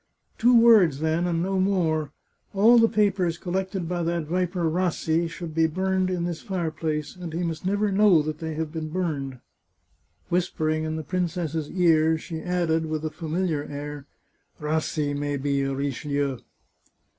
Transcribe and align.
"Two 0.39 0.59
words 0.59 0.99
then, 0.99 1.27
and 1.27 1.43
no 1.43 1.59
more. 1.59 2.11
All 2.55 2.79
the 2.79 2.89
papers 2.89 3.37
col 3.37 3.53
lected 3.53 3.87
by 3.87 4.01
that 4.01 4.23
viper 4.25 4.63
Rassi 4.63 5.29
should 5.29 5.53
be 5.53 5.67
burned 5.67 6.09
in 6.09 6.23
this 6.23 6.41
fire 6.41 6.71
place, 6.71 7.15
and 7.15 7.31
he 7.31 7.43
must 7.43 7.67
never 7.67 7.91
know 7.91 8.23
they 8.23 8.55
have 8.55 8.71
been 8.71 8.89
burned." 8.89 9.41
Whispering 10.29 10.85
in 10.85 10.95
the 10.95 11.03
princess's 11.03 11.69
ear, 11.69 12.17
she 12.17 12.39
added, 12.41 12.87
with 12.87 13.05
a 13.05 13.11
famil 13.11 13.47
iar 13.47 13.67
air:" 13.69 14.07
Rassi 14.59 15.15
may 15.15 15.37
be 15.37 15.61
a 15.61 15.71
Richelieu." 15.75 16.39